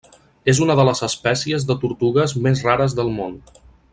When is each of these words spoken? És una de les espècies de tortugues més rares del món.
És 0.53 0.61
una 0.67 0.77
de 0.79 0.85
les 0.87 1.01
espècies 1.07 1.67
de 1.73 1.77
tortugues 1.85 2.35
més 2.47 2.65
rares 2.71 2.97
del 3.01 3.17
món. 3.21 3.41